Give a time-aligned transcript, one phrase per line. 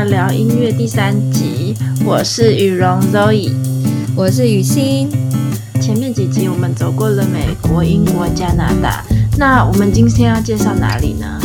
[0.00, 1.76] 要聊音乐第三集，
[2.06, 3.52] 我是雨蓉 Zoe，
[4.16, 5.10] 我是雨欣。
[5.78, 9.04] 前面几集我们走过了美国、英国、加拿大，
[9.36, 11.38] 那我们今天要介绍哪里呢？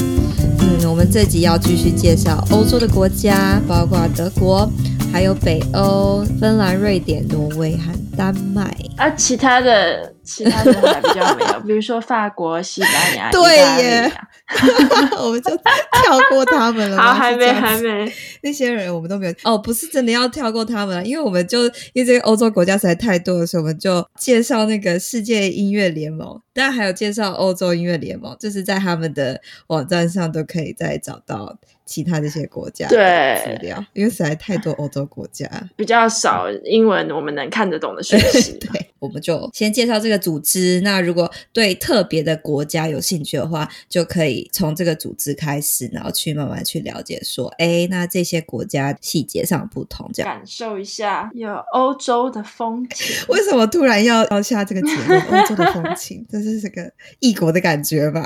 [0.62, 4.72] 嗯，我们这集要继续介绍欧洲的国家，包括德国，
[5.12, 8.74] 还有北欧、芬兰、瑞典、挪威和丹麦。
[8.96, 10.14] 啊，其他的。
[10.28, 14.12] 其他的还比较没有，比如说法国、西班牙、 对耶，
[15.18, 16.98] 我们就跳过他们了。
[16.98, 18.12] 好，还没，还没，
[18.42, 19.34] 那些人我们都没有。
[19.44, 31.56] 哦，不是真的要跳过他们了，因为我们就因为这个欧洲国家实在太多了，所以，我们就介绍那个世界音乐联盟，当然还有介绍欧洲音乐联盟，就是在他们的网站上都可以再找到
[31.86, 32.96] 其他这些国家的
[33.44, 38.54] 资料，对，因为实在太多欧洲国家，比较少英文我们能看得懂的讯息。
[38.72, 40.16] 对，我们就先介绍这个。
[40.26, 53.14] 组织，那如果对特别的国家有兴趣的话，就可以从这个组织开始，然后去慢慢去了解，说，哎，那这些国家细节上不同，这样感受一下有欧洲的风情。
[53.28, 55.14] 为什么突然要要下这个节目？
[55.36, 58.24] 欧洲的风情，这是这个异国的感觉吧？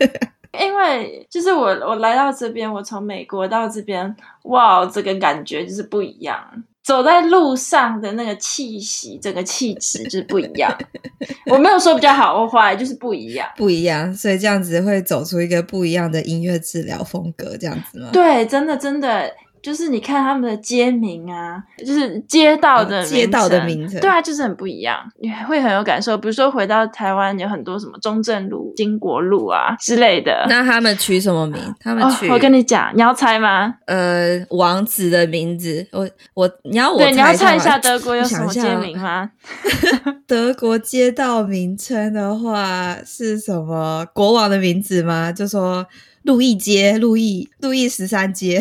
[0.58, 6.36] 因为就是我我来到这边，我从美国到这边，哇，这个感觉就是不一样。
[6.82, 10.74] 走在路上的那个气息，整个气质就是不一样。
[11.52, 14.12] 我没有说比较好或坏，就是不一样，不一样。
[14.14, 18.08] 所以这样子会走出一个不一样的音乐治疗风格，这样子吗？
[18.10, 19.30] 对，真的真的。
[19.62, 26.16] 就是你看他们的街名啊，就是街道的、哦、街道的名称，对啊，就是很不一样，你会很有感受。
[26.16, 30.46] 比如说回到台湾，有很多什么中正路、金国路啊之类的。
[30.48, 31.60] 那他们取什么名？
[31.80, 32.28] 他们取……
[32.28, 33.74] 哦、我跟你讲，你要猜吗？
[33.86, 35.86] 呃，王子的名字。
[35.92, 39.30] 我我你要我对，你要猜一下德国有什么街名吗？
[40.26, 44.06] 德国街道名称的话是什么？
[44.14, 45.32] 国王的名字吗？
[45.32, 45.86] 就说。
[46.24, 48.60] 路易街、路易、路易十三街，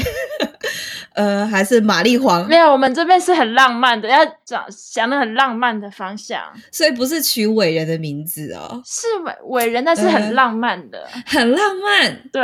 [1.17, 2.47] 呃，还是玛丽皇？
[2.47, 6.39] 没有，我们这边是很浪漫的，要讲想的很浪漫的方向，
[6.71, 12.21] 所以不是取伟人的名字哦，是伟伟人，但是很浪漫的，呃、很浪漫。
[12.31, 12.43] 对，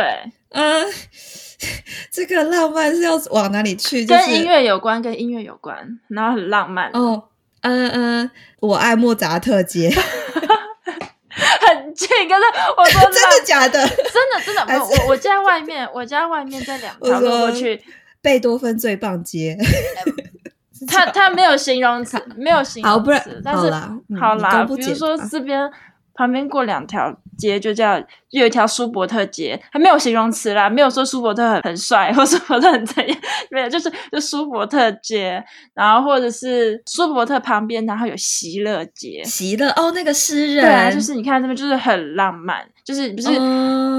[0.49, 0.83] 呃，
[2.11, 4.03] 这个浪漫是要往哪里去？
[4.07, 7.25] 跟音乐有关，跟音乐有关，然后很浪漫哦。
[7.61, 8.31] 嗯、呃、嗯、呃，
[8.61, 9.93] 我爱莫扎特街。
[11.35, 12.41] 很近，可是
[12.77, 13.87] 我说 真的假的？
[13.87, 14.87] 真的真的我。
[14.87, 17.81] 我我家外面，我家外面在两条路过去，
[18.23, 19.55] 贝多芬最棒街。
[20.89, 22.97] 他他没有形容词，没有形容词。
[22.97, 25.69] 好，不然但是好啦，嗯、好啦比如说这边。
[26.15, 27.97] 旁边过两条街就叫，
[28.29, 33.17] 又有一条舒伯特街，还没有形容词啦，没有说舒伯特很很帅或舒伯特很怎样，
[33.49, 43.29] 没有，就是就舒伯特街，然后或者是舒伯特旁边，然后有席勒街，席勒哦，那个诗人，对啊，就是你看这边就是很浪漫，就是不是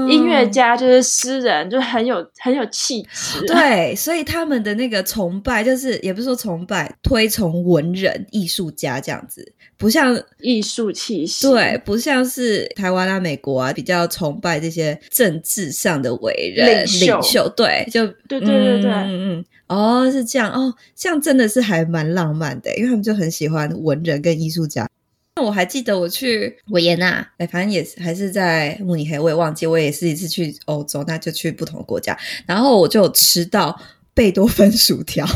[0.07, 9.53] 音乐家就是诗人，就是很有很有气质，对，所以他们的那个崇拜就是也不是说崇拜，推崇文人艺术家这样子。
[9.77, 20.49] 不像艺术气息，对，不像是台湾啊、美国啊，比较崇拜这些政治上的伟人领袖，领袖，对，就对对对对，嗯嗯，哦，是这样。
[20.49, 24.87] 哦，这样真的是还蛮浪漫的，因为他们就很喜欢文人跟艺术家。
[25.37, 33.77] 那我还记得我去维也纳，哎，反正也是还是在慕尼黑，我也忘记，我也是一次去欧洲，那就去不同的国家，然后我就吃到
[34.13, 35.25] 贝多芬薯条。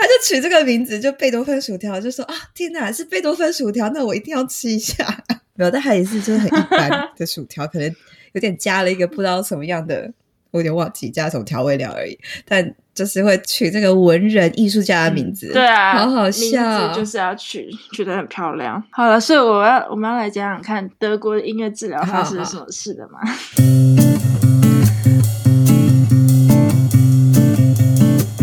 [0.00, 5.22] 他就取这个名字就贝多芬薯条，就说啊，天哪，是贝多芬薯条，那我一定要吃一下。
[5.54, 7.94] 没有，但还也是就是很一般的薯条，可能
[8.32, 10.10] 有点加了一个不知道什么样的，
[10.50, 12.18] 我有点忘记加什么调味料而已。
[12.46, 18.82] 但就是会取这个文人艺术家的名字，嗯、对啊，好好笑，名字就是要取取得很漂亮。
[18.90, 23.18] 好了，所以我要我们要来讲讲看德国的音乐治疗发生什么事的嘛。
[23.24, 23.34] 好好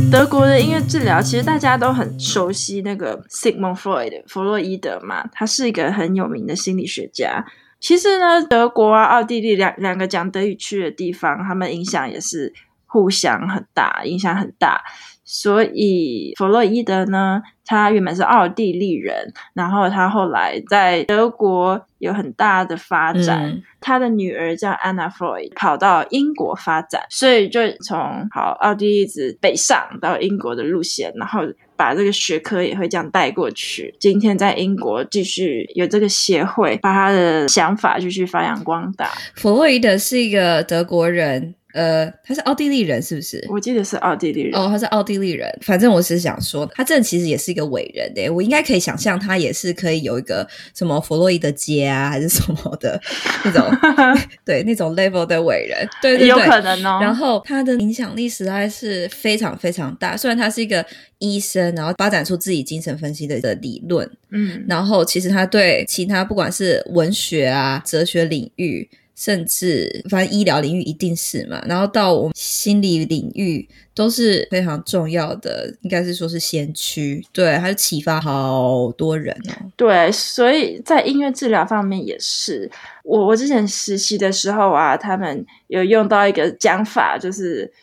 [0.10, 7.46] 德国的音乐治疗，其实大家都很熟悉那个 Sigmund Freud 弗洛伊德嘛，他是一个很有名的心理学家。
[7.80, 12.52] 其实呢，德国啊、奥地利两两个讲德语区的地方，他们影响也是
[12.88, 14.82] 互相很大，影响很大。
[15.30, 23.44] 所以弗洛伊德呢，他原本是奥地利人，然后他后来在德国有很大的发展。
[23.44, 31.42] 嗯、他的女儿叫 Anna Freud，跑到英国发展，所以就从好奥地利一直北上到英国的路线，然后
[31.76, 33.94] 把这个学科也会这样带过去。
[34.00, 39.10] 今天在英国继续有这个协会，把他的想法继续发扬光大。
[39.36, 41.56] 弗洛伊德是一个德国人。
[41.78, 43.46] 呃，他是奥地利人，是不是？
[43.52, 44.60] 我记得是奥地利人。
[44.60, 45.48] 哦，他是奥地利人。
[45.62, 53.00] 反正我是想说，他这其实也是一个伟人的，我应该可以想象，他也是可以有一个什么弗洛伊德街啊，还是什么的
[53.46, 53.70] 那种，
[54.44, 55.88] 对，那种 level 的伟人。
[56.02, 56.98] 对对对，有可能哦。
[57.00, 60.18] 然后他的影响力实在是非常非常大。
[60.18, 60.84] 虽然他是一个
[61.20, 68.90] 医生，然后发展出自己精神分析的的理论，嗯，然后其实他对其他不管是文学啊、哲学领域。
[69.18, 79.72] 甚至，反正医疗领域一定是嘛，然后到我们心理领域都是非常重要的，应该是说是先驱，对，还是启发好多人哦。
[79.76, 82.70] 对，所以在音乐治疗方面也是，
[83.04, 87.74] 我我之前实习的时候啊，他们有用到一个讲法，就是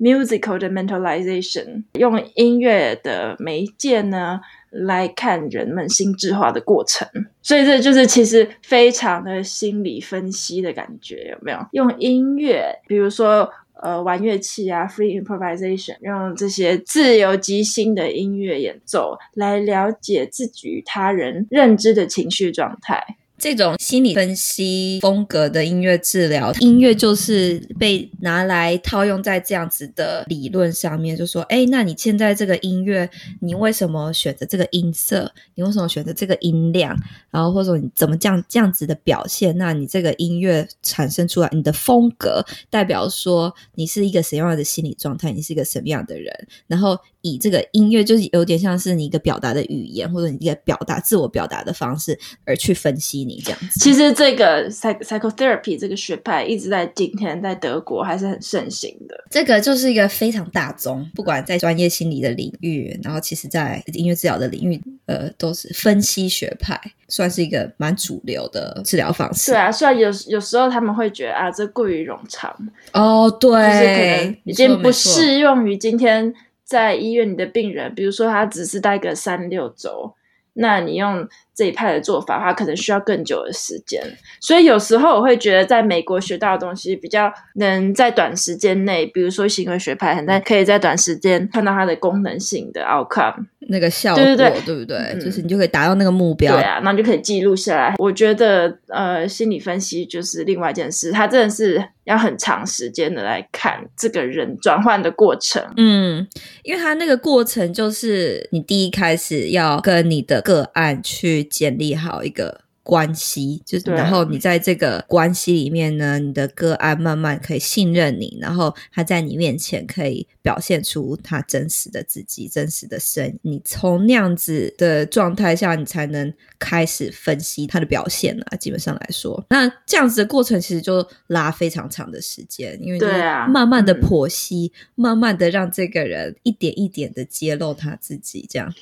[0.00, 4.40] musical 的 mentalization，用音乐的媒介呢。
[4.72, 7.06] 来看人们心智化的过程，
[7.42, 11.58] 所以这就是其实非常的心理分析的感觉，有没有？
[11.72, 13.48] 用音乐，比如说
[13.82, 23.18] 呃玩乐器啊，free improvisation，用这些自由即兴的音乐演奏来了解自己与他人认知的情绪状态。
[23.42, 33.10] 这种心理分析风格的音乐治疗，音乐就是被拿来套用在这样子的理论上面，就说，哎，那你现在这个音乐，
[33.40, 35.32] 你为什么选择这个音色？
[35.56, 36.96] 你为什么选择这个音量？
[37.32, 39.58] 然后或者你怎么这样这样子的表现？
[39.58, 45.32] 那你这个音乐产生出来，你的风格代表说你是一个什么样的心理状态？
[45.32, 46.32] 你是一个什么样的人？
[46.68, 53.40] 然后以这个音乐，就是有点像是你一个表达的语言，或者你一个表达自我表达的方式，而去分析你。
[53.44, 59.24] 这样子，其实这个 psychotherapy 这个学派一直在今天在德国还是很盛行的。
[59.30, 69.52] 这个就是一个非常大宗，不管在专业心理的领域，然后其实在音乐治疗的领域，呃，都是分析学派，算是一个蛮主流的治疗方式。
[69.52, 72.54] 对啊，虽然有有时候他们会觉得啊，这过于冗长
[72.92, 76.34] 哦，对，就是可能已经不适用于今天
[76.72, 77.94] 在医院里的病人。
[77.94, 80.14] 比如说他只是待个三六周，
[80.54, 81.28] 那你用。
[81.54, 84.02] 这一派的做法，话可能需要更久的时间，
[84.40, 94.96] 所以有时候我会觉得，在美国学到的东西比较能在短时间内，比如说行为学派，很在可以在短时间看到它的功能性的 outcome 那个效果，对对对，对不对？
[94.96, 97.94] 嗯、就是你就可以达到那个目标，对啊，那就可以记录下来。
[97.98, 105.62] 我觉得，呃，心理分析就是另外一件事，它真的是要很长时间的来看这个人转换的过程。
[105.76, 106.26] 嗯，
[106.62, 111.42] 因为他那个过程就是你第一开始要跟你的个案去。
[111.52, 123.38] 建立好一个关系，就是然后你在这个关系里面呢，你的个案慢慢可以信任你，然后他在你面前可以表现出他真实的自己、真实的身。
[123.42, 128.56] 你从那样子的状态下，你才能开始分析他的表现啊。
[128.56, 138.74] 基本上来说，那这样子的过程其实就拉非常长的时间，因为对啊，慢慢的剖析，慢慢的让这个人一点一点的揭露他自己，这样。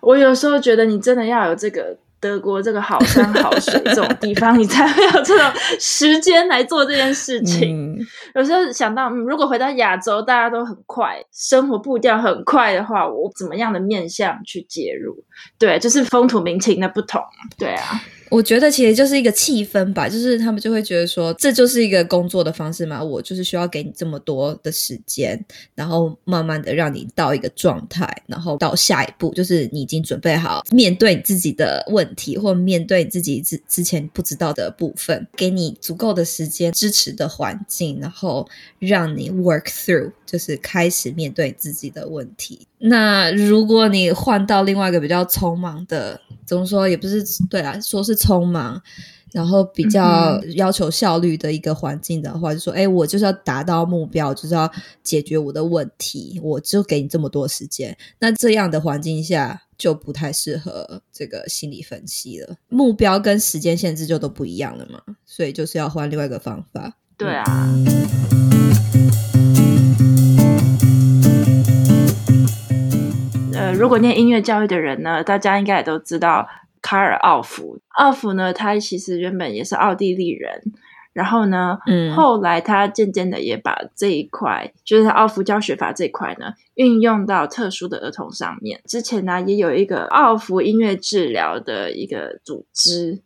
[0.00, 1.96] 我有时候觉得，你真的要有这个。
[2.24, 7.92] 德国这个好山好水这种地方，你才会有这种时间来做这件事情。
[7.92, 7.98] 嗯、
[8.34, 15.22] 有时候想到，嗯，如果回到亚洲，大家都很快，生活步调很快的话，我怎么样的面向去介入？
[15.58, 17.20] 对，就是风土民情的不同。
[17.58, 18.00] 对啊。
[18.30, 25.42] 我觉得其实就是一个气氛吧，就是他们就会觉得说，这就是一个工作的方式嘛，我就是需要给你这么多的时间，
[25.74, 42.66] 然后慢慢的让你到一个状态，然后到下一步就是你已经准备好面对你自己的问题，或面对你自己之之前不知道的部分，给你足够的时间、支持的环境，然后让你 work through，就是开始面对自己的问题。
[42.88, 48.14] 那如果你换到另外一个比较匆忙的，怎么说也不是对啊，说是。
[48.24, 48.80] 匆忙，
[49.32, 54.70] 然后比较要求效率的一个环境的话，嗯、就说：“哎，我就是要达到目标，就是要
[55.02, 62.56] 解决我的问题，我就给你这么多时间。”那这样的环境下就不太适合这个心理分析了。
[62.68, 66.94] 目标跟时间限制就都不一样了嘛，所以就是要换另外一个方法。
[67.18, 67.44] 对啊。
[67.44, 68.53] 呃，
[73.74, 76.48] 如果念音乐教育的人呢，大家应该也都知道。
[76.86, 80.60] 卡尔奥弗，奥弗呢，他其实原本也是奥地利人，
[81.14, 88.82] 然后呢，嗯，后来他渐渐的也把这一块，就是奥弗教学法这一块呢，运用到特殊的儿童上面。
[88.84, 93.22] 之前呢，也有一个奥弗音乐治疗的一个组织，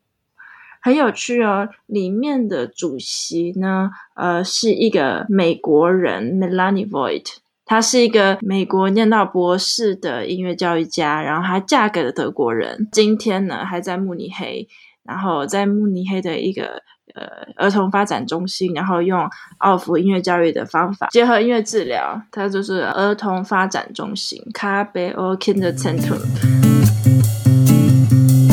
[0.80, 1.68] 很有趣哦。
[1.86, 7.38] 里面的主席呢，呃，是一个美国人，Melanie Voigt。
[7.68, 12.88] 他是一个美国念到博士的音乐教育家，然后还嫁给了德国人。
[12.90, 14.66] 今天呢，还在慕尼黑，
[15.04, 16.82] 然后在慕尼黑的一个
[17.14, 26.22] 呃儿童发展中心，然后用奥福音乐教育的方法结合音乐治疗，它就是儿童发展中心 c a b e o Kinderzentrum。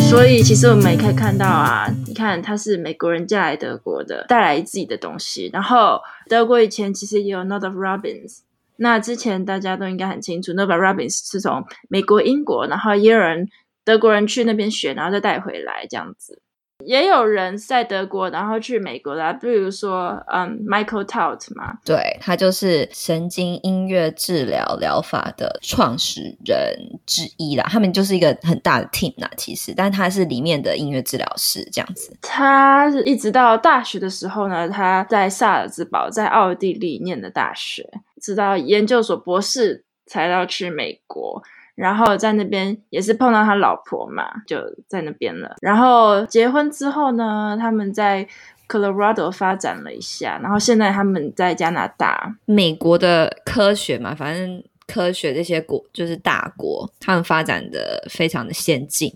[0.09, 5.49] 所以其实我们也可以看到啊，你看他是美国人嫁来德国的，带来自己的东西。
[5.53, 8.39] 然后德国以前其实也有 Not of Robbins，
[8.77, 13.47] 那之前大家都应该很清楚，Northrop Robbins 是从美国、英国，然后也有人
[13.83, 16.41] 德国人去那边学，然后再带回来这样子。
[16.85, 27.65] 也有人在德国，然后去美国啦，比如说，嗯，Michael Taut 嘛，对，他就是神经音乐治疗疗法的创始人之一啦。
[27.69, 32.15] 他们就是一个很大的 team 啦，其实，但他是里面的音乐治疗师这样子。
[32.21, 37.89] 他一直到大学的时候呢，他在萨尔兹堡，在奥地利念的大学，
[38.25, 41.43] 直到研究所博士才要去美国。
[41.75, 45.57] 然后在那边也是碰到他老婆嘛，就在那边了。
[45.61, 48.25] 然后结婚之后呢，他们在
[48.69, 52.33] Colorado 发展了一下，然后现在他们在加拿大。
[52.45, 59.13] 美国的科学嘛，反正科学这些国就是大国，他们发展的非常的先进。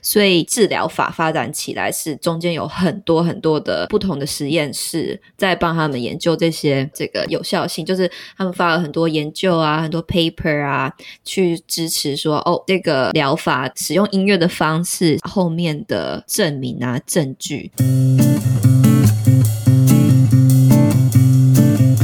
[0.00, 10.92] 所以治疗法发展起来是中间有很多很多的不同的实验室在帮他们研究这些这个有效性，就是他们发了很多研究啊，很多 paper 啊，
[11.24, 17.70] 去支持说哦，这个疗法使用音乐的方式后面的证明啊证据。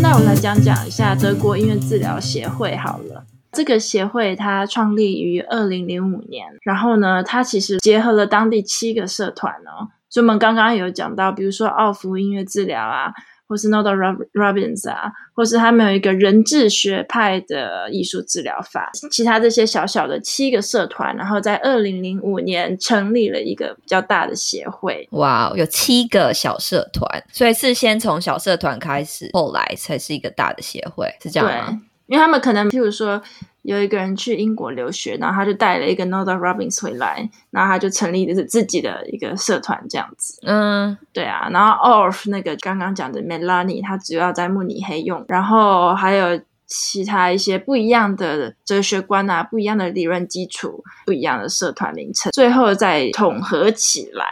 [0.01, 3.25] 那我们来讲讲一下德国音乐治疗协会好了。
[3.53, 9.89] 这个协会它创立于二零零五年，然后呢，它其实结合了当地七个社团哦。
[10.11, 13.13] 所以我们刚刚有讲到，比如说奥福音乐治疗啊，
[13.47, 25.07] 或是 Northrop Robbins 啊，或是他们有一个人智学派的艺术治疗法，其他这些小小的七个社团，然后在二零零五年成立了一个比较大的协会。
[25.13, 31.83] 哇，有七个小社团，所以是先从小社团开始，后来才是一个大的协会，是这样吗？
[32.09, 33.23] 因为他们可能，譬如说，
[33.63, 40.41] 有一个人去英国留学，然后他就带了一个 Northrop Robbins 回来，然后他就成立的是自己的一个社团这样子。
[40.47, 41.51] 嗯，对啊。
[41.53, 54.25] 然后 Orff 那个刚刚讲的 Melanie，他主要在慕尼黑用，然后还有其他一些不一样的哲学观啊，不一样的理论基础，不一样的社团名称，最后再统合起来。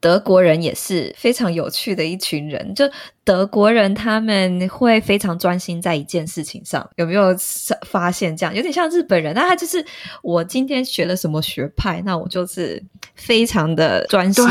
[0.00, 2.86] 德国人也是非常有趣的一群人，就。
[3.24, 7.34] 德国人他们会非常专心在一件事情上，有没有
[7.86, 8.54] 发现这样？
[8.54, 9.82] 有点像日本人，那他就是
[10.22, 12.82] 我今天学了什么学派，那我就是
[13.14, 14.44] 非常的专心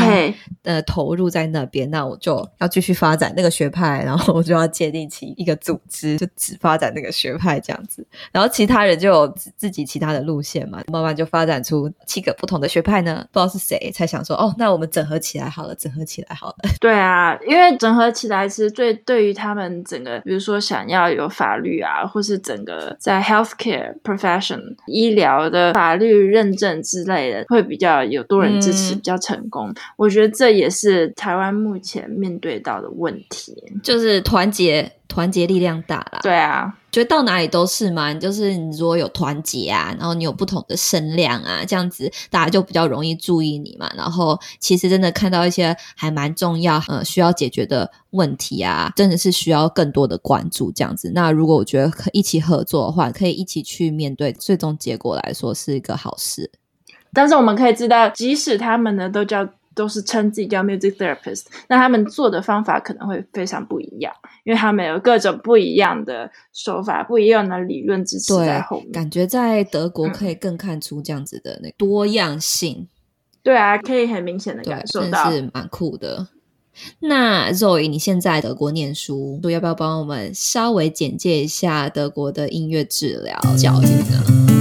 [0.64, 8.04] 呃投入在那边，那我就要继续发展那个学派，然后我就要建立起一个组织，就只发展那个学派这样子。
[8.32, 13.24] 然后其他人就有自己其他的路线嘛，慢慢就发展出七个不同的学派呢。
[13.30, 16.56] 不知道是谁才想说，哦，那我们整合起来好了，整合起来好了。
[16.80, 18.63] 对啊，因为整合起来是。
[18.70, 29.68] 对，对于他们整个，比如说想要有法律啊，或是整个在 healthcare profession 医疗的法律认证之类的，会比较有多人支持，比较成功。
[29.70, 29.74] 嗯。
[29.96, 34.92] 我觉得这也是台湾目前面对到的问题，就是团结。
[35.14, 38.12] 团结力量大啦，对啊，觉得到哪里都是嘛。
[38.12, 43.88] 就是你如果有团结啊，然后你有不同的声量啊，这样子大家就比较容易注意你嘛。
[43.96, 51.12] 然后其实真的看到一些还蛮重要呃需要解决的问题啊，真的是需要更多的关注这样子。
[51.14, 56.50] 那如果我觉得可一起合作的话，可以一起去面对，最终结果来说是一个好事。
[57.12, 59.48] 但是我们可以知道，即使他们呢都叫。
[59.74, 64.12] 都是称自己叫 music therapist，那他们做的方法可能会非常不一样，
[64.44, 68.92] 因为他们有各种不一样的手法，不一样的理论支持在后面。
[68.92, 72.88] 感觉在德国可以更看出这样子的那多样性。
[73.42, 76.28] 对啊，可以很明显的感受到，是蛮酷的。
[77.00, 84.53] 那 Zoe，你现在德国念书，要不要帮我们稍微简介一下德国的音乐治疗教育呢？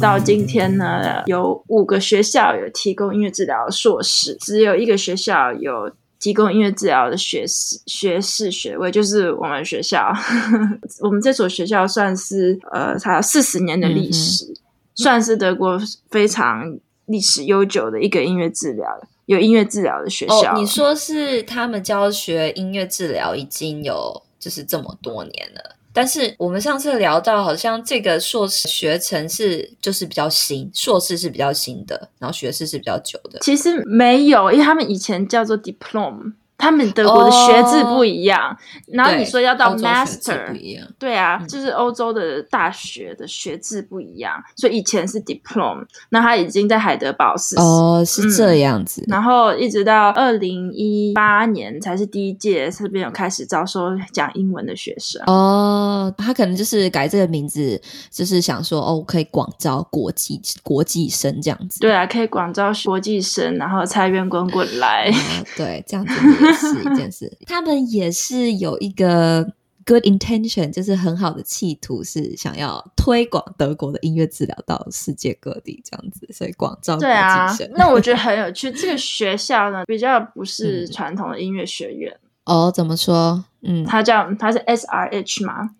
[0.00, 10.12] 到今天呢，有五个学校有提供音乐治疗硕士，只有一个学校有提供音乐治疗的学士学士学位，就是我们学校。
[11.02, 14.56] 我们这所学校算是呃，它有四十年的历史，嗯，
[14.96, 18.88] 算是德国非常历史悠久的一个音乐治疗
[19.26, 20.54] 有音乐治疗的学校。
[20.54, 25.76] 哦，你说是他们教学音乐治疗已经有就是这么多年了？
[25.92, 33.38] 但是我们上次聊到，好像这个硕士学程是就是比较新，硕士是比较新的，然后学士是比较久的。
[33.40, 36.32] 其实没有，因为他们以前叫做 diploma，
[36.62, 38.50] 他们德国的学制不一样。
[38.50, 40.56] Oh, 然后你说要到 master，
[40.96, 47.60] 对啊，嗯、就是欧洲的大学的学制不一样，所以以前是 diploma，那他已经在海德堡实施。
[47.60, 49.02] 哦，oh, 是这样子。
[49.02, 55.20] 嗯、然后一直到二零一八年才是第一届这边有开始招收讲英文的学生。
[55.26, 61.80] 哦，oh, 他可能就是改这个名字，就是想说哦，可以广招国际国际生这样子。
[61.80, 65.06] 对啊，可以广招国际生，然后财源滚滚来。
[65.06, 66.12] Oh, 对，这样子
[66.52, 67.38] 也是一件事。
[67.46, 69.42] 他们也是有一个
[69.84, 76.96] good intention，就是很好的企图，是想要推广德国的音乐治疗到世界各地这样子，所以广招。
[76.96, 78.70] 对啊，那我觉得很有趣。
[78.70, 82.12] 这个学校呢，比较不是传统的音乐学院。
[82.44, 83.44] 哦、嗯，oh, 怎么说？
[83.62, 85.70] 嗯，它叫它是 SRH 吗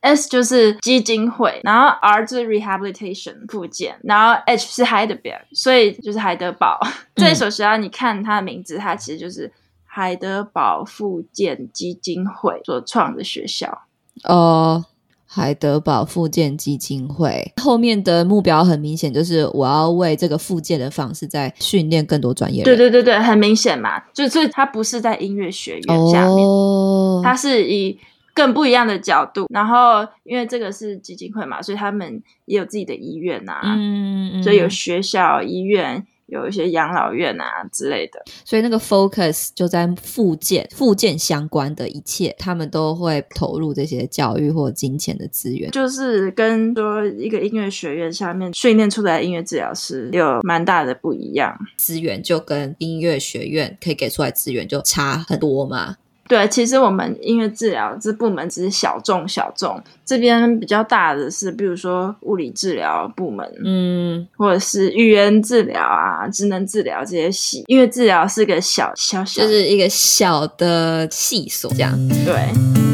[0.00, 6.78] ？S 就是基金会，然后 R 就是 rehabilitation 复健，然后 H 是 Heidelberg，所以就是海德堡。
[6.82, 9.52] 嗯、 这一所学校，你看它的名字，它其实就是
[9.96, 13.86] 海德堡复健基金会所创的学校。
[14.24, 14.84] 哦，
[15.24, 22.64] 海德堡复健基金会后面的目标很明显，就是我要为这个复健的方式在训练更多专业人。
[22.64, 27.98] 对对对对，很明显嘛，就是它不是在音乐学院下面，哦、它是以。
[28.36, 55.96] 更不一样的角度，然后因为这个是基金会嘛，所以他们也有自己的医院呐、啊，嗯，嗯，所以有学校、医院，有一些养老院啊之类的，所以那个 focus 就在附件、附件相关的一切，他们都会投入这些教育或金钱的资源，就是跟说一个音乐学院下面训练出来的音乐治疗师有蛮大的不一样，资源就跟音乐学院可以给出来资源就差很多嘛。
[56.28, 67.64] 对，其实我们音乐治疗这部门只是小众小众，这边比较大的是，比如说物理治疗部门，嗯，或者是语言治疗啊、职能治疗这些系。
[67.68, 71.96] 音乐治疗是个小小小，就是一个小的系所这样。
[72.24, 72.85] 对。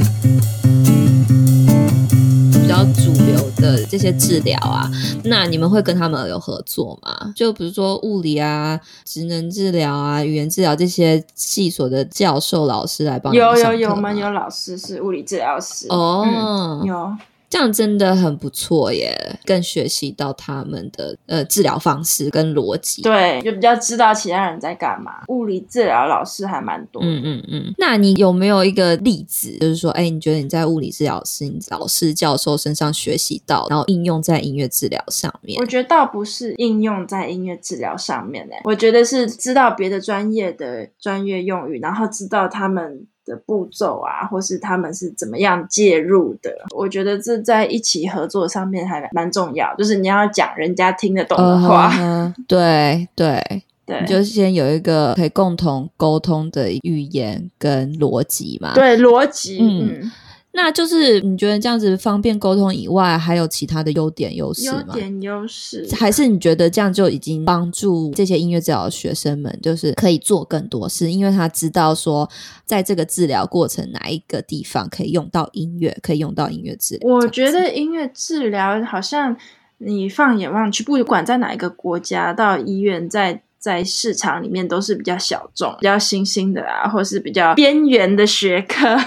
[3.62, 4.90] 的这些治疗啊，
[5.24, 7.32] 那你们会跟他们有合作吗？
[7.36, 13.32] 就比如说物理啊、职能治疗啊、语言治疗这些系所的教授老师来帮？
[13.32, 17.16] 有有有，我们有老师是物理治疗师哦，嗯、有。
[17.52, 25.22] 这样真的很不错耶，更学习到他们的呃治疗方式跟逻辑，对，就比较知道其他人在干嘛。
[25.28, 27.74] 物理治疗老师还蛮多，嗯嗯嗯。
[27.76, 35.60] 那你有没有一个例子，就是说，哎，你觉得你在物理治疗师、老师、教授身上学习到，然后应用在音乐治疗上面？
[35.60, 43.06] 我觉得倒不是应用在音乐治疗上面呢，我觉得是知道别的专业的专业用语，然后知道他们。
[43.24, 49.74] 的步骤啊，或是他们是怎么样介入的，我觉得这在一起合作上面还蛮重要。
[49.76, 52.34] 就是你要讲人家听得懂的话，uh huh.
[52.46, 58.74] 对对对，你就先有一个可以共同沟通的语言跟逻辑嘛。
[58.74, 60.00] 对，逻辑，嗯。
[60.02, 60.12] 嗯
[60.54, 64.84] 那就是你觉得这样子方便沟通以外，还有其他的优点优势吗？
[64.88, 72.28] 优点优势，还是你觉得这样就已经帮助这些音乐治疗的学生们，就是可以做更多事，因为他知道说，
[72.66, 77.14] 在这个治疗过程哪一个地方可以用到音乐，可以用到音乐治疗。
[77.14, 79.34] 我觉得音乐治疗好像
[79.78, 88.98] 你放眼望去，不管在哪一个国家，到医院，在在市场里面都是比较小众、比较新兴的啊，或是比较边缘的学科。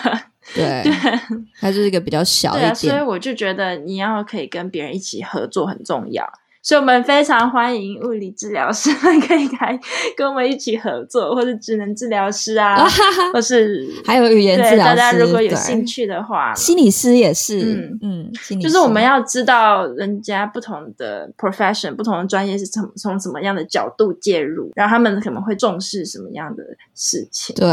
[0.53, 0.91] 对，对，
[1.59, 6.23] 它就是一个比较小一点，对啊，所以我就觉得你要可以跟别人一起合作很重要。
[6.65, 9.79] 所以我们非常欢迎物理治疗师们 可以来
[10.17, 12.83] 跟我们一起合作，或是职能治疗师啊，
[13.31, 14.95] 或是还有语言治疗师。
[14.95, 26.63] 大家如果有兴趣的话，心理师也是，嗯嗯，心理就是我们要知道人家不同的 profession、不同的专业是从从什么样的角度介入，然后他们可能会重视什么样的
[26.95, 27.55] 事情。
[27.55, 27.67] 对，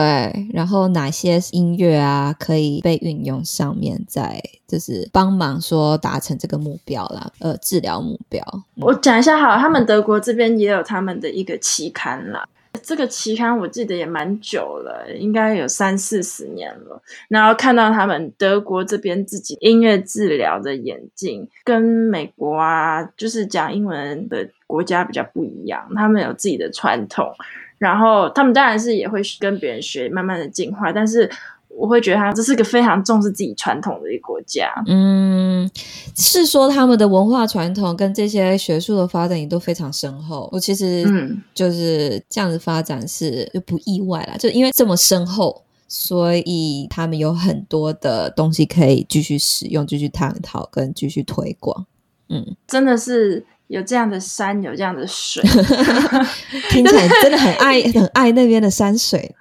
[0.52, 4.38] 然后哪些音乐啊可以被运用上面，在
[4.72, 8.42] 就是帮忙说达成这个目标啦，呃，治疗目标。
[8.76, 12.48] 我讲一下好，他们德国这边也有他们的一个期刊啦。
[12.82, 17.02] 这个期刊我记得也蛮久了，应该有三四十年了。
[17.28, 25.87] 然后看到他们德国这边自己音乐治疗的演进，跟美国啊，就是讲英文的国家比较不一样。
[25.94, 27.30] 他们有自己的传统，
[27.76, 31.28] 然后他们当然是也会跟别人学，慢慢的进化，但是。
[31.76, 34.70] 我会觉得他这是个非常重视自己传统的一个国家。
[34.87, 35.68] 嗯，
[36.16, 40.48] 是说他们的文化传统跟这些学术的发展也都非常深厚。
[40.52, 51.87] 我其实嗯，就是这样子发展是就不意外啦，就因为这么深厚，所以他们有很多的东西可以继续使用、继续探讨跟继续推广。
[52.28, 53.44] 嗯，真的是。
[53.72, 55.42] 有这样的山，有这样的水，
[56.68, 59.35] 听起来真的很爱 很爱那边的山水。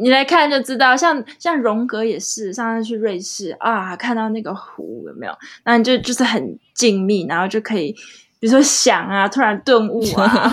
[0.00, 5.32] 你来看就知道，像像荣格也是，上次去瑞士啊，看到那个湖有没有？
[5.64, 7.92] 那你就就是很静谧，然后就可以，
[8.38, 10.52] 比如说想啊，突然顿悟啊。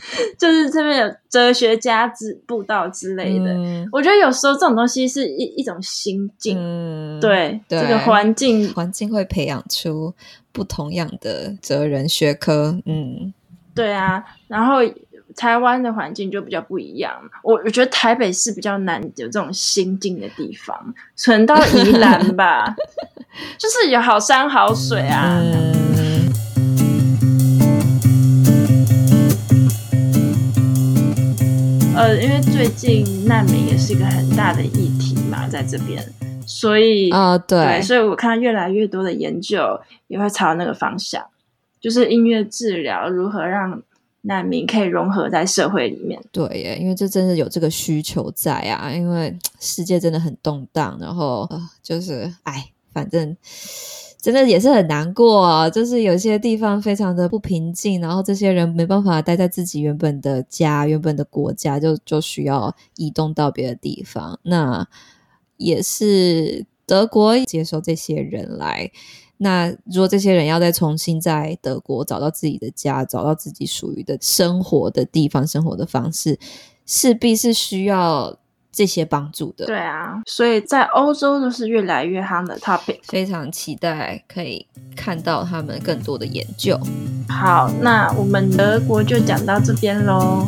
[0.38, 10.14] 就是这边有哲学家之步道之类的，嗯，我觉得有时候这种东西是一一种心境，嗯，对，对，这个环境环境会培养出
[10.52, 13.32] 不同样的哲人学科，嗯，
[13.74, 14.76] 对啊，然后
[15.36, 17.12] 台湾的环境就比较不一样，
[17.44, 22.74] 我我觉得台北是比较难有这种心境的地方，可能到宜兰吧，
[23.56, 25.40] 就是有好山好水啊。
[25.40, 26.19] 嗯
[32.00, 36.02] 呃，因为最近难民也是一个很大的议题嘛，在这边，
[36.46, 41.22] 所以啊、呃，对，所以我看到越来越多的研究也会朝那个方向，
[41.78, 43.82] 就是音乐治疗如何让
[44.22, 46.18] 难民可以融合在社会里面。
[46.32, 53.36] 对耶，因为这真的有这个需求在啊，因为世界真的很动荡，然后呃，就是哎，反正。
[54.22, 64.38] 真的也是很难过啊，就是有些地方非常的不平静，然后这些人没办法待在自己原本的家、原本的国家，就就需要移动到别的地方。
[64.42, 64.86] 那
[65.56, 68.90] 也是德国接收这些人来，
[69.38, 76.38] 那如果这些人要再重新在德国找到自己的家，找到自己属于的生活的地方、生活的方式，
[76.84, 78.36] 势必是需要。
[78.72, 86.78] 这些帮助的，对啊，所以在欧洲都是越来越夯的 topic，非常期待可以看到他们更多的研究。
[87.28, 90.46] 好，那我们德国就讲到这边喽。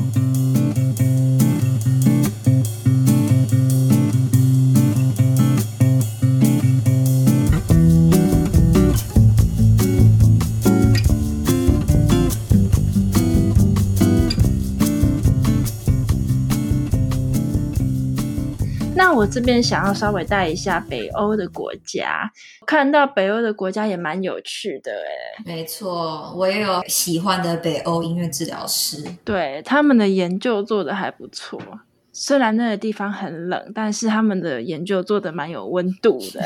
[19.22, 22.28] 我这边想要稍微带一下北欧的国家，
[22.66, 25.44] 看到北欧的国家也蛮有趣的诶。
[25.46, 31.62] 没错，我也有喜欢的北欧音乐治疗师，对，他们的研究做得还不错。
[32.12, 36.42] 虽然那个地方很冷，但是他们的研究做得蛮有温度的。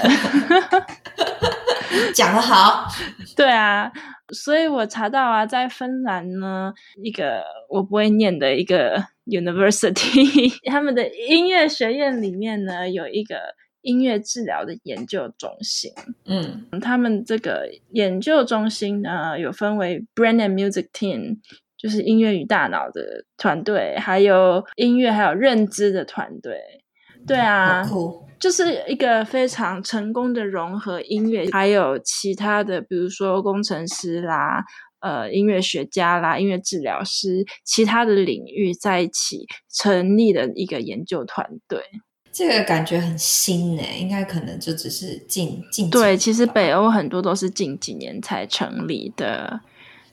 [2.15, 2.87] 讲得好，
[3.35, 3.91] 对啊，
[4.33, 9.05] 所以我查到啊，在芬兰呢，一个我不会念的一个。
[9.27, 13.37] University，他们的音乐学院里面呢，有一个
[13.83, 15.91] 音乐治疗的研究中心。
[16.27, 21.39] 嗯，他们这个研究中心呢，有分为 Brain and Music Team，
[21.77, 26.85] 就是音乐与大脑的团队，还有音乐还有认知的团队。
[27.27, 27.83] 对啊，
[28.39, 34.65] 就是一个非常成功的融合音乐，还有其他的，比如说工程师啦。
[35.01, 41.81] 呃，音乐学家啦，音乐治疗师，其他的领域在一起成立的一个研究团队，
[42.33, 49.61] 这个感觉很新诶，应该可能就只是近近对，其实北欧很多都是近几年才成立的，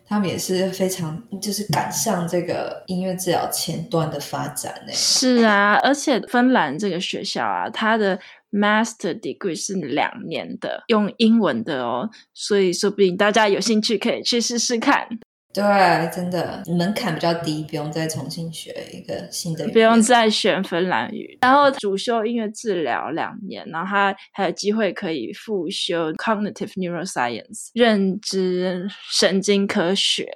[0.07, 4.93] 他们也是非常就是赶上这个音乐治疗前端的发展呢。
[4.93, 8.19] 是啊，而且芬兰这个学校啊，它的。
[8.55, 15.07] Master degree 是两年的，用英文的哦，所以说不定大家有兴趣可以去试试看。
[15.53, 15.63] 对，
[16.11, 21.37] 真的门槛比较低，不用再重新学一个新的语言，不用再选芬兰语。
[21.41, 30.27] 然后主修音乐治疗两年，然后他还有机会可以复修 Cognitive Neuroscience 认知神经科学。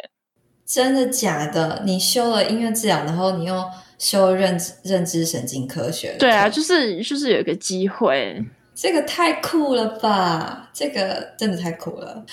[0.65, 1.81] 真的假的？
[1.85, 3.65] 你修了音乐治疗，然后你又
[3.97, 6.15] 修认知认知神经科学？
[6.19, 8.39] 对啊，就是就是有一个机会，
[8.79, 10.69] 这个太酷了吧！
[10.71, 12.23] 这个真的太酷了。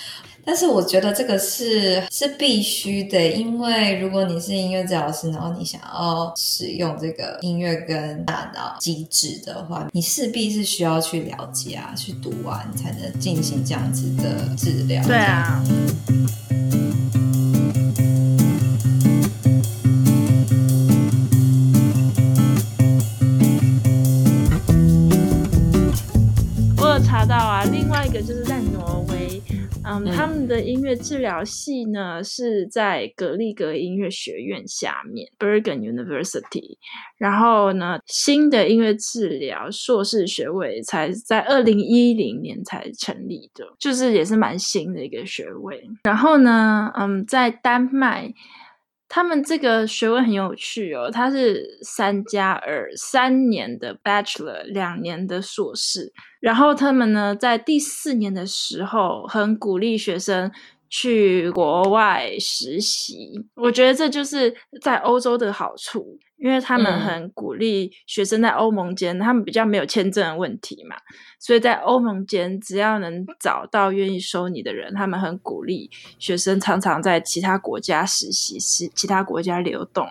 [0.45, 15.03] 但是我觉得这个是是必须的，因为如果你是音乐治疗师，然后你想要使用这个音乐跟大脑机制的话，你势必是需要去了解啊，去读完才能进行这样子的治疗。
[15.03, 15.63] 对啊。
[29.99, 36.77] 嗯，他们的音乐治疗系呢是在格力格音乐学院下面 Bergen University，
[37.17, 45.83] 然后呢，新的音乐治疗硕士学位才在二零一零年才成立的，就是也是蛮新的一个学位。
[46.03, 48.33] 然后呢，嗯，在丹麦。
[49.15, 56.11] 他们这个学位很有趣哦，他是三加二，三年的 bachelor，两年的硕士。
[56.41, 60.51] 然后他们呢，在第四年的时候，很鼓励学生
[60.89, 63.45] 去国外实习。
[63.55, 70.95] 我觉得这就是在欧洲的好处，因为他们很鼓励学生在欧盟间，他们比较没有签证的问题嘛，
[71.39, 80.07] 所以在欧盟间只要能找到愿意收你的人，他们很鼓励学生常常在其他国家实习，是其他国家流动。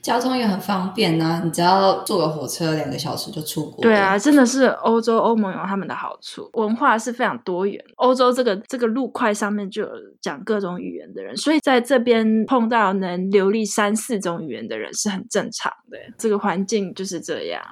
[0.00, 3.82] 交通也很方便啊，你只要坐个火车，两个小时就出国。
[3.82, 7.82] 对啊，真的是欧洲欧盟有他们的好处，文化是非常多元。
[7.96, 15.98] 欧洲这个这个路块上面就有讲各种语言的人，所以在这边碰到能流利三四种语言的人是很正常的。
[16.16, 17.62] 这个环境就是这样，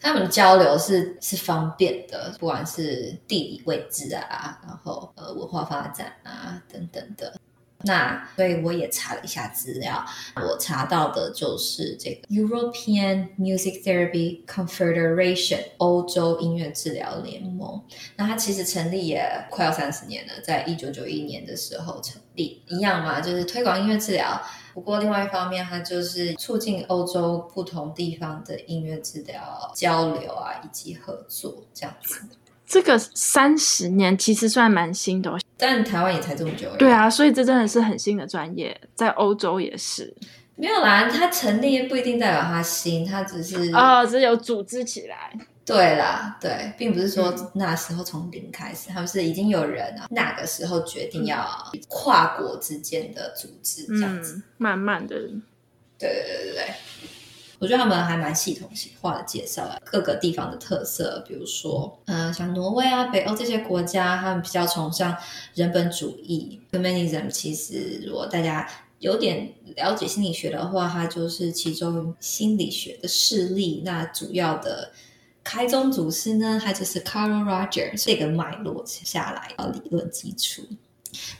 [0.00, 7.32] 他们交流是是方便的，不管是地理位置啊，然后呃文化发展啊等等的。
[7.86, 17.80] 那所以我也查了一下资料，我查到的就是这个 European Music Therapy Confederation 欧洲音乐治疗联盟。
[18.16, 24.42] 那它其实成立也快要三十年了，在一九九一年的时候成立，一样嘛，就是推广音乐治疗。
[24.74, 32.20] 不过另外一方面，它就是促进欧洲不同地方的音乐治疗交流啊，以及合作这样子。
[32.66, 36.68] 这个三十年其实算蛮新的，但台湾也才这么久。
[36.76, 40.12] 对啊，所以这真的是很新的专业，在欧洲也是。
[40.56, 45.32] 没有啦，它成立不一定代表它新，它只是哦，只有组织起来。
[45.64, 51.46] 对啦，对，并不是说那时候从零开始，嗯、他们是已经有人啊，那个时候决定要
[51.88, 55.16] 跨国之间的组织这样子，嗯、慢慢的。
[55.98, 56.74] 对对对对对。
[57.58, 58.68] 我觉得他们还蛮系统
[59.00, 65.16] 化的介绍了各个地方的特色，比如说，呃，像挪威啊、北欧这些国家，他们比较崇尚
[65.54, 66.60] 人本主义。
[66.72, 73.82] Humanism 其实，如果大家有点了解心理学的话，它就是其中心理学的势力。
[73.84, 74.92] 那主要的
[75.44, 80.62] 开宗祖师呢，他就是 Carl Rogers 这个脉络下来的理论基础。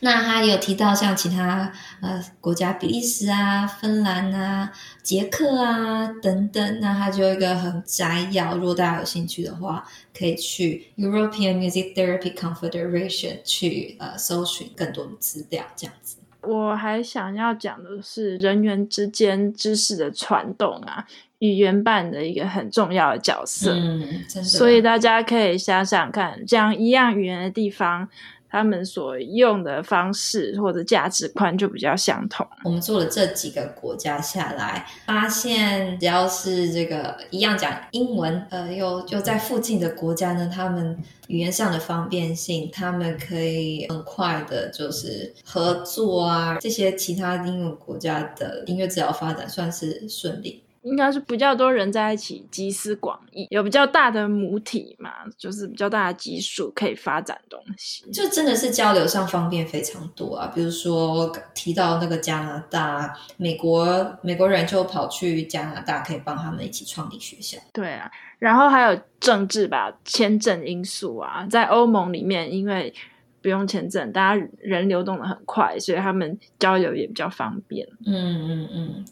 [0.00, 8.57] 那他有提到像其他呃国家，比利时啊、芬兰啊、捷克啊等等，那他就有一个很摘要。
[8.57, 9.85] 如果大家有兴趣的话，
[10.16, 16.16] 可以去 European Music Therapy Confederation 去呃搜寻更多的资料，这样子。
[16.42, 21.05] 我还想要讲的是人员之间知识的传动啊，
[21.40, 23.72] 语言办的一个很重要的角色。
[23.74, 24.48] 嗯，真的。
[24.48, 28.09] 所以大家可以想想看，这样一样语言的地方。
[28.50, 32.46] 他们所用的方式或者价值观就比较相同。
[32.64, 40.96] 我们做了这几个国家下来，发现只要是这个一样讲英文，呃，又又在附近的国家呢，他们
[41.28, 50.62] 语言上的方便性，他们可以很快的，就是合作啊，这些其他英文国家的音乐治疗发展算是顺利。
[50.87, 60.51] 应该是比较多人在一起，集思广益，有比较大的母体嘛，就是比较大的基数可以发展东西，就真的是交流上方便非常多啊。
[60.55, 67.59] 比如说提到那个加拿大、美国，美国人就跑去加拿大，可以帮他们一起创立学校。
[67.72, 72.94] 对啊，然后还有政治吧，签证因素啊，在欧盟里面，因为。
[73.46, 77.87] 不用签证，大家人流动的很快，所以他们交流也比较方便。
[78.04, 79.04] 嗯嗯嗯，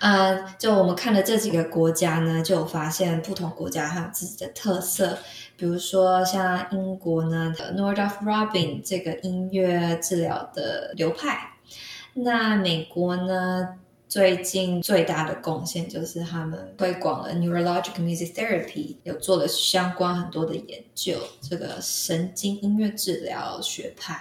[0.00, 5.16] 呃，就我们看的这几个国家呢，就有发现不同国家还有自己的特色。
[5.56, 11.52] 比如说像英国呢的 Northrop Robin 这个音乐治疗的流派，
[12.14, 13.68] 那美国呢？
[14.16, 24.18] 最近最大的贡献就是他们推广了 Neurologic Music Therapy，有做了相关很多的研究，这个神经音乐治疗学派。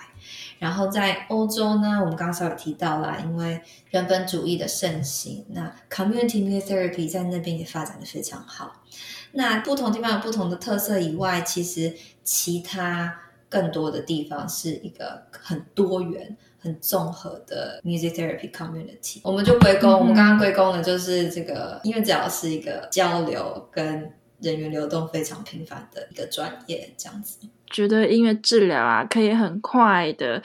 [0.59, 8.83] 然后在欧洲呢，我们刚才有提到啦，因为人本主义的盛行，那 Community Music Therapy 在那边也发展得非常好。
[9.31, 16.35] 那不同地方有不同的特色以外，其实其他更多的地方是一个很多元。
[16.65, 27.37] 很综合的 music therapy community，我们就归功，嗯、我们刚刚归功的就是这个，因为只要是一个交流跟人员流动非常频繁的一个专业，这样子。
[27.69, 30.41] 觉得音乐治疗啊，可以很快的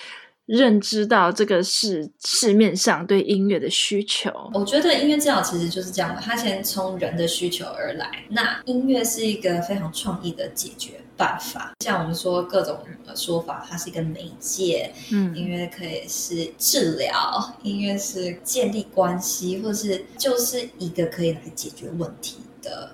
[0.50, 4.32] 认知到这个是市面上对音乐的需求。
[4.52, 12.80] 我觉得音乐治疗其实就是这样的，它先从人的需求而来，那音乐是一个非常创意的解决办法，像我们说各种
[13.14, 14.92] 说法，它是一个媒介。
[15.12, 22.90] 嗯，音乐可以是治疗，音乐是建立关系，或是就是一个可以来解决问题的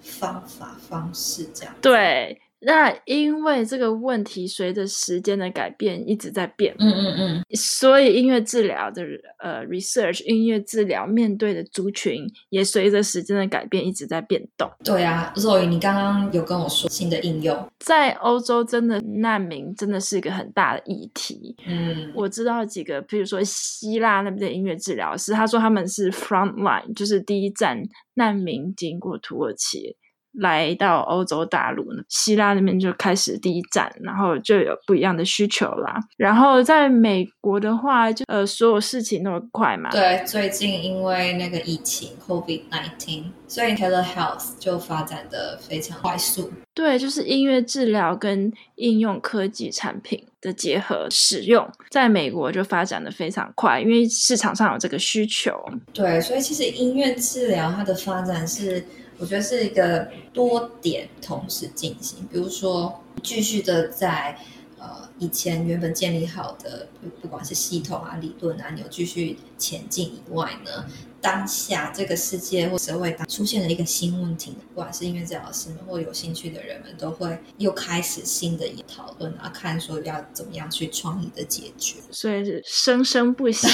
[0.00, 1.72] 方法方式，这样。
[1.80, 9.02] 对，那因为这个问题随着时间的改变一直在变，嗯嗯嗯，所以音乐治疗的
[9.38, 14.68] 呃 research，音乐治疗面对的族群也随着时间的改变一直在变动。
[14.82, 21.54] 对啊，Zoe，你刚刚有跟我说新的应用，在欧洲真的难民真的是一个很大的议题。
[21.66, 27.80] 嗯，我知道几个，比如说希腊那边的音乐治疗师，他说他们是 front line，就是第一站
[28.14, 29.96] 难民经过土耳其。
[30.38, 35.98] 来到欧洲大陆呢，希腊那边就开始第一站，然后就有不一样的需求啦。
[36.16, 39.90] 然后在美国的话，就呃，所有事情都很快嘛。
[39.90, 46.52] 对，最近因为那个疫情 COVID-19，所以 telehealth 就发展的非常快速。
[46.72, 55.52] 对，就是音乐治疗跟应用科技产品的结合使用，在美国就发展的非常快，因为市场上有这个需求。
[55.92, 58.84] 对，所以其实音乐治疗它的发展是。
[59.18, 64.38] 我觉得是一个多点同时进行，比如说继续的在
[64.78, 66.86] 呃以前原本建立好的，
[67.20, 70.86] 不管是系统啊、理论啊，你有继续前进以外呢，
[71.20, 83.66] 当下这个世界或社会当出现了一个新问题，不管是音乐治疗师们或有兴趣的人们，都会又开始新的一讨论啊，看说要怎么样去创意的解决，所以是生生不息，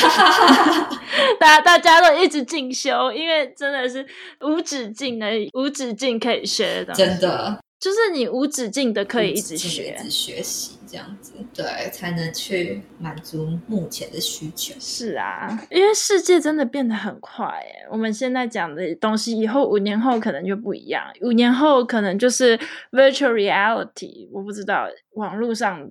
[1.38, 4.06] 大家大家都一直进修，因为真的是
[4.40, 7.63] 无止境的，无止境可以学的东西，真的。
[7.84, 14.74] 就是你无止境的可以一直学，一直学习这样子，对，才能去满足目前的需求。
[14.80, 17.86] 是啊，因为世界真的变得很快耶。
[17.90, 21.04] 我们现在讲的东西，以后五年后可能就不一样。
[21.20, 22.58] 五年后可能就是
[22.90, 25.86] virtual reality，我不知道网络上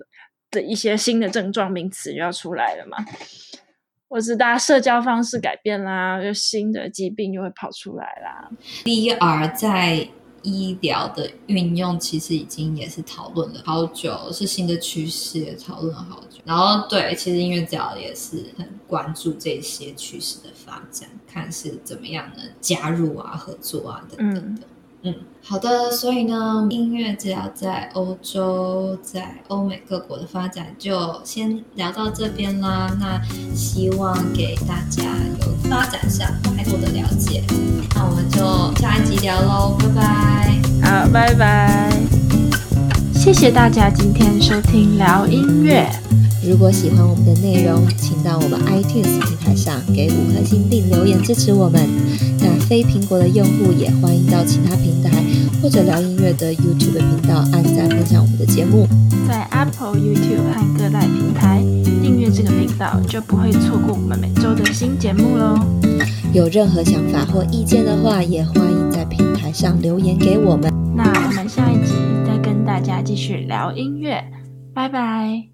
[0.50, 2.98] 的一些新的症状名词就要出来了嘛。
[4.08, 8.50] 我知道社交方式改变啦，就新的疾病就会跑出来啦。
[8.82, 10.08] VR 在。
[10.44, 16.40] 医疗的运用其实已经也是讨论了好久，是新的趋势，也讨论了好久。
[16.44, 24.66] 然后对，其实音乐治疗也是很关注这些趋势的发展，看是怎么样能加入啊、合作啊等等的。
[25.06, 25.90] 嗯，好的。
[25.90, 32.90] 所以呢，音乐治疗在欧洲、在欧美各国的发展就先聊到这边啦。
[32.98, 33.20] 那
[33.54, 35.02] 希望给大家
[35.42, 37.44] 有发展上更多的了解。
[37.94, 40.62] 那我们就下一集聊喽，拜拜。
[40.82, 41.92] 好，拜拜。
[43.14, 45.86] 谢谢大家今天收听聊音乐。
[46.46, 51.88] 如果喜欢我们的内容，请到我们 iTunes 平台上给五颗星并留言支持我们。
[52.68, 55.10] 非苹果的用户也欢迎到其他平台
[55.62, 58.86] 或者聊音乐的 YouTube 频道按赞分享我们的节目。
[59.26, 61.62] 在 Apple、YouTube 和各大平台
[62.02, 65.58] 订阅这个频道，就不会错过我们每周的新节目喽。
[66.32, 70.72] 有任何想法或意见的话，也欢迎在平台上留言给我们。
[70.94, 71.92] 那我们下一集
[72.26, 74.22] 再跟大家继续聊音乐，
[74.74, 75.53] 拜拜。